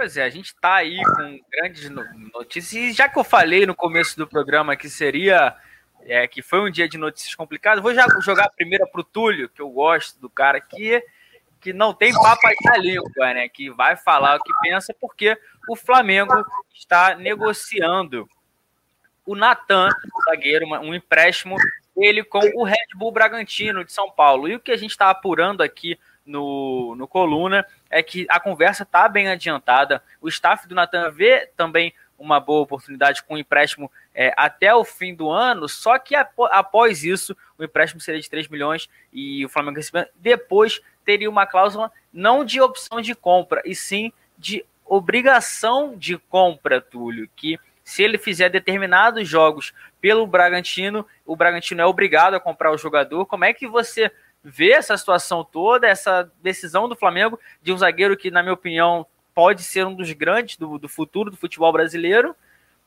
[0.00, 2.72] Pois é, a gente está aí com grandes notícias.
[2.72, 5.54] E já que eu falei no começo do programa que seria.
[6.04, 9.04] É, que foi um dia de notícias complicado, vou já jogar a primeira para o
[9.04, 11.04] Túlio, que eu gosto do cara aqui,
[11.60, 13.46] que não tem papas na língua, né?
[13.50, 16.32] Que vai falar o que pensa, porque o Flamengo
[16.74, 18.26] está negociando
[19.26, 19.90] o Natan,
[20.30, 21.56] zagueiro, um empréstimo
[21.94, 24.48] ele com o Red Bull Bragantino de São Paulo.
[24.48, 25.98] E o que a gente está apurando aqui
[26.30, 30.02] no, no Coluna é que a conversa está bem adiantada.
[30.20, 34.84] O staff do Natan vê também uma boa oportunidade com o empréstimo é, até o
[34.84, 39.48] fim do ano, só que após isso o empréstimo seria de 3 milhões e o
[39.48, 45.96] Flamengo recebendo, depois teria uma cláusula não de opção de compra, e sim de obrigação
[45.96, 52.34] de compra, Túlio, que se ele fizer determinados jogos pelo Bragantino, o Bragantino é obrigado
[52.34, 53.26] a comprar o jogador.
[53.26, 58.16] Como é que você vê essa situação toda, essa decisão do Flamengo de um zagueiro
[58.16, 62.34] que, na minha opinião, pode ser um dos grandes do, do futuro do futebol brasileiro?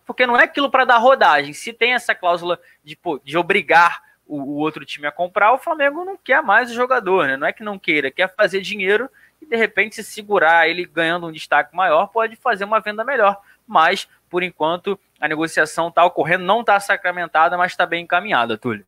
[0.06, 1.54] Porque não é aquilo para dar rodagem.
[1.54, 6.04] Se tem essa cláusula de, de obrigar o, o, outro time a comprar, o Flamengo
[6.04, 7.38] não quer mais o jogador, né?
[7.38, 9.10] Não é que não queira, quer fazer dinheiro
[9.42, 13.40] e de repente se segurar ele ganhando um destaque maior, pode fazer uma venda melhor.
[13.66, 18.86] Mas, por enquanto, a negociação está ocorrendo, não está sacramentada, mas está bem encaminhada, Túlio.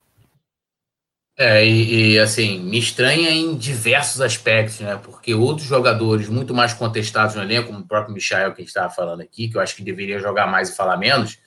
[1.37, 4.95] É, e, e, assim, me estranha em diversos aspectos, né?
[4.95, 8.69] Porque outros jogadores muito mais contestados no elenco, como o próprio Michael que a gente
[8.69, 11.37] estava falando aqui, que eu acho que deveria jogar mais e falar menos,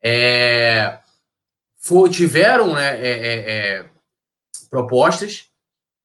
[0.00, 1.00] é,
[1.76, 3.90] for, tiveram né, é, é, é
[4.70, 5.48] propostas.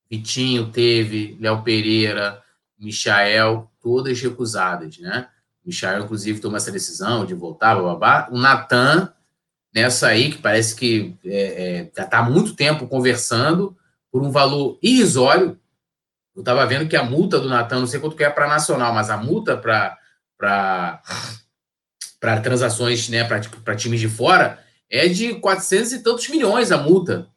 [0.10, 2.42] Vitinho teve, Léo Pereira,
[2.80, 5.30] Michael, todas recusadas, né?
[5.64, 8.28] Michael, inclusive, tomou essa decisão de voltar, babá.
[8.32, 9.14] O Natan
[9.74, 13.76] nessa aí, que parece que é, é, já está há muito tempo conversando
[14.12, 15.60] por um valor irrisório.
[16.36, 18.94] Eu estava vendo que a multa do Natan, não sei quanto que é para nacional,
[18.94, 19.98] mas a multa para
[22.20, 24.60] para transações né, para times de fora
[24.90, 27.30] é de 400 e tantos milhões a multa.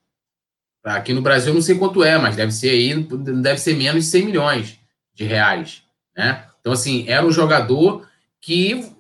[0.83, 3.03] Aqui no Brasil não sei quanto é, mas deve ser aí,
[3.41, 4.79] deve ser menos de 100 milhões
[5.15, 5.85] de reais.
[6.17, 6.45] Né?
[6.61, 8.09] Então, assim, era um jogador
[8.41, 8.93] que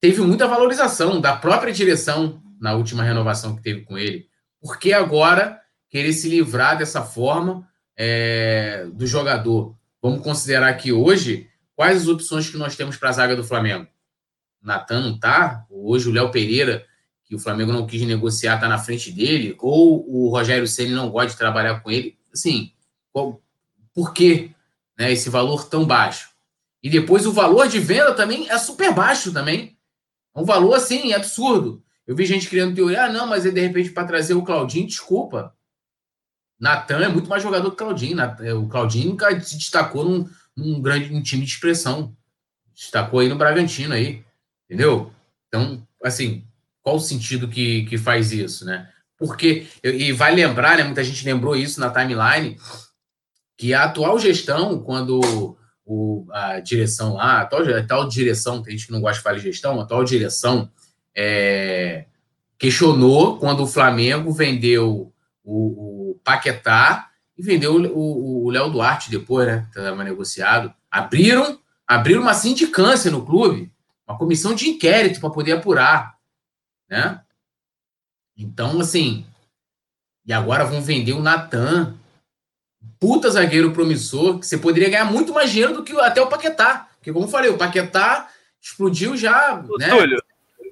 [0.00, 4.28] teve muita valorização da própria direção na última renovação que teve com ele.
[4.60, 7.66] Por que agora querer se livrar dessa forma
[7.96, 9.74] é, do jogador?
[10.02, 13.88] Vamos considerar que hoje, quais as opções que nós temos para a zaga do Flamengo?
[14.62, 16.86] Natan não está, hoje o Léo Pereira,
[17.24, 21.08] que o Flamengo não quis negociar, está na frente dele, ou o Rogério Ceni não
[21.08, 22.18] gosta de trabalhar com ele.
[22.32, 22.72] Assim,
[23.12, 23.40] qual,
[23.94, 24.50] por que
[24.98, 26.30] né, esse valor tão baixo?
[26.82, 29.78] E depois o valor de venda também é super baixo também.
[30.34, 31.82] É um valor assim absurdo.
[32.10, 34.84] Eu vi gente criando teoria, ah, não, mas é de repente para trazer o Claudinho,
[34.84, 35.54] desculpa.
[36.58, 38.20] Natan é muito mais jogador que o Claudinho.
[38.40, 42.12] É, o Claudinho nunca se destacou num, num grande num time de expressão.
[42.74, 44.24] Destacou aí no Bragantino aí.
[44.64, 45.12] Entendeu?
[45.46, 46.44] Então, assim,
[46.82, 48.90] qual o sentido que, que faz isso, né?
[49.16, 50.82] Porque, e vai lembrar, né?
[50.82, 52.58] Muita gente lembrou isso na timeline,
[53.56, 58.76] que a atual gestão, quando o, a direção lá, a atual, a tal direção, tem
[58.76, 60.68] gente que não gosta de falar de gestão, a atual direção
[61.16, 62.06] é,
[62.58, 65.12] questionou quando o Flamengo vendeu
[65.42, 69.66] o, o Paquetá e vendeu o Léo Duarte depois, né?
[69.68, 70.72] Estava negociado.
[70.90, 73.72] Abriram, abriram uma sindicância no clube,
[74.06, 76.16] uma comissão de inquérito para poder apurar,
[76.88, 77.20] né?
[78.36, 79.26] Então, assim,
[80.26, 81.98] e agora vão vender o Natan,
[82.98, 86.88] puta zagueiro promissor, que você poderia ganhar muito mais dinheiro do que até o Paquetá.
[86.96, 88.28] Porque, como eu falei, o Paquetá
[88.60, 89.62] explodiu já.
[89.78, 89.88] Né?
[89.88, 90.22] Túlio,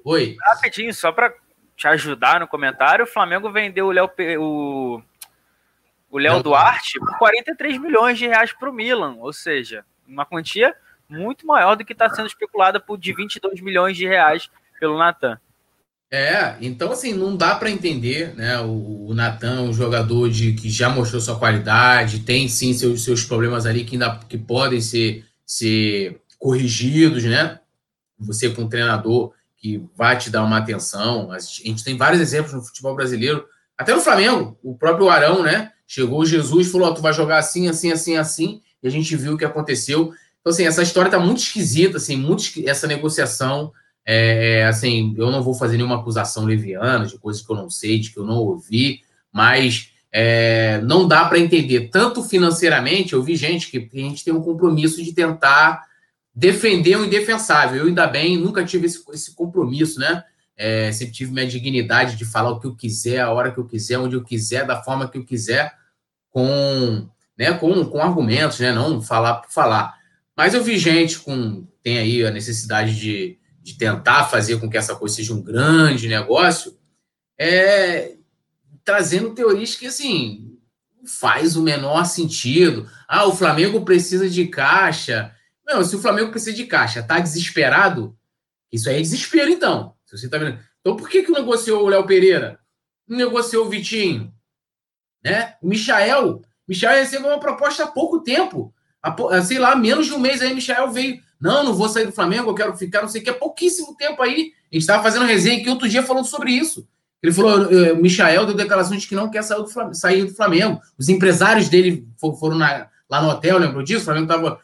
[0.05, 0.35] Oi.
[0.41, 1.33] Rapidinho, só para
[1.75, 5.01] te ajudar no comentário, o Flamengo vendeu o Léo o,
[6.09, 10.75] o Léo Duarte por 43 milhões de reais para o Milan, ou seja, uma quantia
[11.07, 14.49] muito maior do que está sendo especulada por de 22 milhões de reais
[14.79, 15.39] pelo Natan.
[16.11, 18.59] É, então assim, não dá para entender, né?
[18.59, 23.23] O, o Natan, um jogador de, que já mostrou sua qualidade, tem sim seus, seus
[23.23, 27.59] problemas ali que ainda que podem ser, ser corrigidos, né?
[28.19, 31.31] Você com um treinador que vai te dar uma atenção.
[31.31, 33.45] A gente tem vários exemplos no futebol brasileiro,
[33.77, 35.71] até no Flamengo, o próprio Arão, né?
[35.85, 39.15] Chegou Jesus e falou: oh, tu vai jogar assim, assim, assim, assim, e a gente
[39.15, 40.13] viu o que aconteceu.
[40.39, 43.71] Então, assim, essa história tá muito esquisita, assim, muito essa negociação.
[44.05, 47.99] É, assim, eu não vou fazer nenhuma acusação leviana de coisas que eu não sei,
[47.99, 49.01] de que eu não ouvi,
[49.31, 53.13] mas é, não dá para entender tanto financeiramente.
[53.13, 55.88] Eu vi gente que a gente tem um compromisso de tentar
[56.39, 57.81] defender o indefensável.
[57.81, 60.23] Eu, ainda bem, nunca tive esse, esse compromisso, né?
[60.55, 63.65] É, sempre tive minha dignidade de falar o que eu quiser, a hora que eu
[63.65, 65.73] quiser, onde eu quiser, da forma que eu quiser,
[66.29, 68.71] com, né, com, com argumentos, né?
[68.71, 69.97] Não falar por falar.
[70.35, 74.77] Mas eu vi gente com tem aí a necessidade de, de tentar fazer com que
[74.77, 76.77] essa coisa seja um grande negócio,
[77.37, 78.15] é
[78.85, 80.57] trazendo teorias que, assim,
[81.05, 82.89] faz o menor sentido.
[83.07, 85.33] Ah, o Flamengo precisa de caixa.
[85.69, 88.17] Não, se o Flamengo precisa de caixa, tá desesperado,
[88.71, 89.93] isso aí é desespero, então.
[90.03, 90.57] Se você tá vendo.
[90.81, 92.59] Então, por que, que negociou o Léo Pereira?
[93.07, 94.33] Não negociou o Vitinho?
[95.23, 95.53] Né?
[95.61, 96.41] O Michael.
[96.67, 98.73] Michael recebeu uma proposta há pouco tempo.
[99.01, 101.21] Há, sei lá, menos de um mês aí, Michael veio.
[101.39, 103.29] Não, não vou sair do Flamengo, eu quero ficar, não sei o que.
[103.29, 104.53] Há pouquíssimo tempo aí.
[104.71, 106.87] A gente estava fazendo resenha aqui outro dia falando sobre isso.
[107.21, 110.33] Ele falou, o Michael deu declarações de que não quer sair do, Flamengo, sair do
[110.33, 110.81] Flamengo.
[110.97, 114.01] Os empresários dele foram na, lá no hotel, lembrou disso?
[114.01, 114.59] O Flamengo estava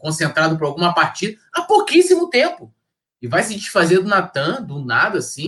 [0.00, 2.72] concentrado para alguma partida há pouquíssimo tempo.
[3.20, 5.46] E vai se desfazer do Natan, do nada, assim.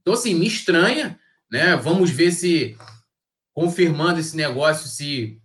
[0.00, 1.18] Então, assim, me estranha,
[1.50, 1.76] né?
[1.76, 2.76] Vamos ver se,
[3.54, 5.40] confirmando esse negócio, se,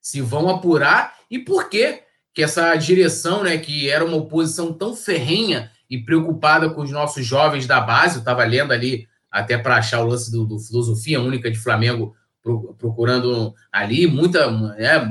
[0.00, 2.02] se vão apurar e por que
[2.38, 7.26] que essa direção, né, que era uma oposição tão ferrenha e preocupada com os nossos
[7.26, 11.20] jovens da base, eu estava lendo ali até para achar o lance do, do, Filosofia
[11.20, 12.14] Única de Flamengo,
[12.78, 14.44] procurando ali, muita.
[14.78, 15.04] É,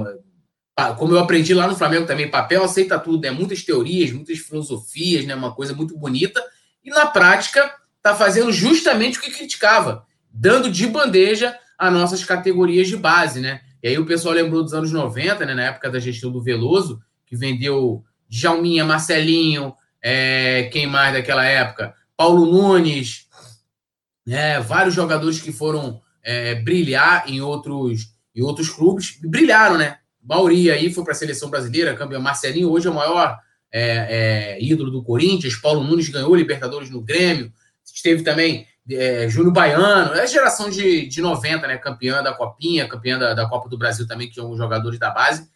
[0.96, 3.32] como eu aprendi lá no Flamengo também, papel aceita tudo, né?
[3.32, 5.34] Muitas teorias, muitas filosofias, né?
[5.34, 6.44] Uma coisa muito bonita.
[6.84, 12.88] E na prática, está fazendo justamente o que criticava, dando de bandeja as nossas categorias
[12.88, 13.62] de base, né?
[13.82, 15.54] E aí o pessoal lembrou dos anos 90, né?
[15.54, 21.94] Na época da gestão do Veloso, que vendeu Djalminha, Marcelinho, é, quem mais daquela época?
[22.16, 23.28] Paulo Nunes,
[24.26, 24.60] né?
[24.60, 29.98] Vários jogadores que foram é, brilhar em outros, em outros clubes, brilharam, né?
[30.28, 32.22] Mauri aí foi para a seleção brasileira, campeão.
[32.22, 33.38] Marcelinho hoje é o maior
[33.72, 35.56] é, é, ídolo do Corinthians.
[35.56, 37.52] Paulo Nunes ganhou Libertadores no Grêmio.
[37.86, 41.78] Esteve também é, Júnior Baiano, é a geração de, de 90, né?
[41.78, 45.10] Campeã da Copinha, campeã da, da Copa do Brasil também, que são os jogadores da
[45.10, 45.50] base.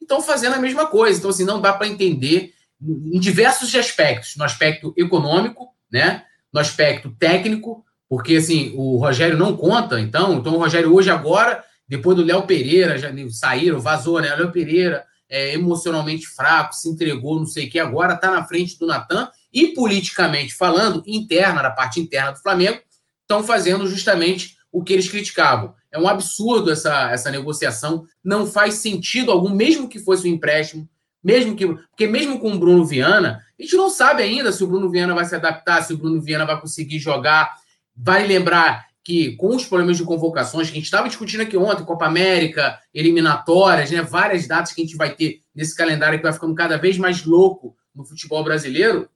[0.00, 1.18] Estão fazendo a mesma coisa.
[1.18, 4.36] Então, assim, não dá para entender em diversos aspectos.
[4.36, 6.24] No aspecto econômico, né?
[6.52, 11.64] No aspecto técnico, porque assim, o Rogério não conta, então, então o Rogério hoje agora,
[11.88, 14.34] depois do Léo Pereira, já saíram, vazou, né?
[14.34, 18.44] O Léo Pereira é emocionalmente fraco, se entregou, não sei o que, agora está na
[18.44, 22.80] frente do Natan e politicamente falando, interna, na parte interna do Flamengo,
[23.22, 25.74] estão fazendo justamente o que eles criticavam.
[25.90, 30.88] É um absurdo essa, essa negociação, não faz sentido algum, mesmo que fosse um empréstimo,
[31.24, 31.66] mesmo que.
[31.66, 35.14] Porque mesmo com o Bruno Viana, a gente não sabe ainda se o Bruno Viana
[35.14, 37.52] vai se adaptar, se o Bruno Viana vai conseguir jogar
[37.96, 41.84] Vale lembrar que, com os problemas de convocações que a gente estava discutindo aqui ontem,
[41.84, 46.32] Copa América, eliminatórias, né, várias datas que a gente vai ter nesse calendário que vai
[46.32, 49.08] ficando cada vez mais louco no futebol brasileiro,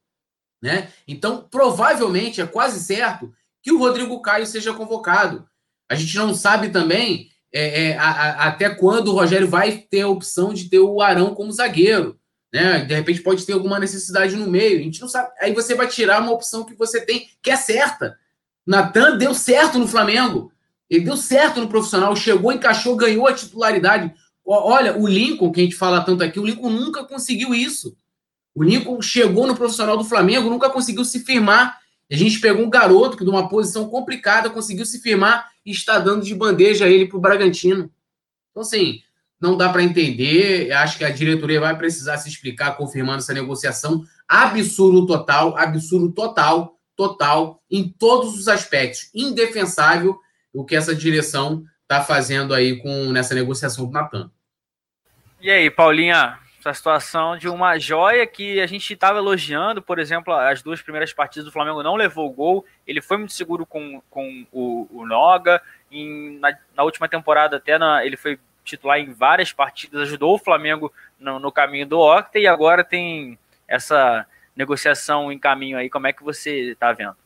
[0.62, 0.90] né?
[1.08, 5.44] Então, provavelmente, é quase certo que o Rodrigo Caio seja convocado.
[5.90, 10.02] A gente não sabe também é, é, a, a, até quando o Rogério vai ter
[10.02, 12.16] a opção de ter o Arão como zagueiro.
[12.54, 12.84] Né?
[12.84, 14.78] De repente pode ter alguma necessidade no meio.
[14.78, 15.32] A gente não sabe.
[15.40, 18.16] Aí você vai tirar uma opção que você tem, que é certa.
[18.66, 20.52] Natan deu certo no Flamengo.
[20.88, 24.12] Ele deu certo no profissional, chegou, encaixou, ganhou a titularidade.
[24.44, 27.96] Olha, o Lincoln, que a gente fala tanto aqui, o Lincoln nunca conseguiu isso.
[28.54, 31.78] O Lincoln chegou no profissional do Flamengo, nunca conseguiu se firmar.
[32.10, 36.00] A gente pegou um garoto que, de uma posição complicada, conseguiu se firmar e está
[36.00, 37.88] dando de bandeja ele para o Bragantino.
[38.50, 39.00] Então, assim,
[39.40, 40.72] não dá para entender.
[40.72, 44.02] Acho que a diretoria vai precisar se explicar, confirmando essa negociação.
[44.28, 49.10] Absurdo total, absurdo total total em todos os aspectos.
[49.14, 50.20] Indefensável
[50.52, 54.30] o que essa direção está fazendo aí com nessa negociação do Natan.
[55.40, 60.34] E aí, Paulinha, essa situação de uma joia que a gente estava elogiando, por exemplo,
[60.34, 64.02] as duas primeiras partidas do Flamengo não levou o gol, ele foi muito seguro com,
[64.10, 69.10] com o, o Noga, em, na, na, última temporada até na, ele foi titular em
[69.10, 74.26] várias partidas, ajudou o Flamengo no, no caminho do Octa e agora tem essa
[74.60, 77.16] negociação em caminho aí, como é que você está vendo?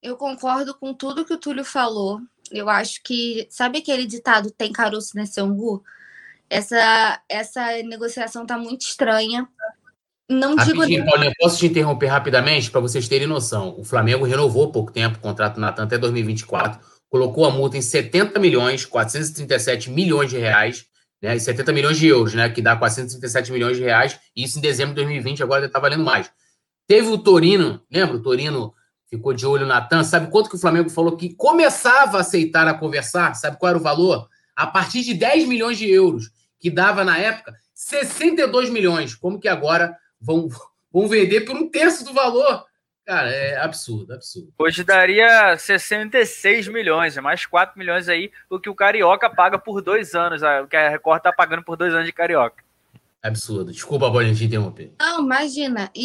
[0.00, 2.20] Eu concordo com tudo que o Túlio falou.
[2.50, 5.82] Eu acho que, sabe aquele ditado tem caroço nesse angu?
[6.48, 9.48] Essa, essa negociação está muito estranha.
[10.28, 11.04] Não Rapidinho, digo.
[11.06, 13.74] Paulinha, posso te interromper rapidamente para vocês terem noção?
[13.78, 16.80] O Flamengo renovou pouco tempo o contrato Natan até 2024,
[17.10, 20.86] colocou a multa em 70 milhões, 437 milhões de reais
[21.24, 24.58] né, e 70 milhões de euros, né, que dá 437 milhões de reais, e isso
[24.58, 26.30] em dezembro de 2020, agora está valendo mais.
[26.86, 28.16] Teve o Torino, lembra?
[28.16, 28.74] O Torino
[29.08, 30.04] ficou de olho na TAM.
[30.04, 33.34] Sabe quanto que o Flamengo falou que começava a aceitar a conversar?
[33.34, 34.28] Sabe qual era o valor?
[34.54, 39.14] A partir de 10 milhões de euros, que dava na época 62 milhões.
[39.14, 40.48] Como que agora vão,
[40.92, 42.66] vão vender por um terço do valor?
[43.06, 44.52] Cara, é absurdo, absurdo.
[44.58, 49.82] Hoje daria 66 milhões, é mais 4 milhões aí, o que o Carioca paga por
[49.82, 52.64] dois anos, o que a Record tá pagando por dois anos de Carioca.
[53.22, 53.72] Absurdo.
[53.72, 54.92] Desculpa, pode te interromper.
[55.00, 55.90] Não, imagina.
[55.94, 56.02] E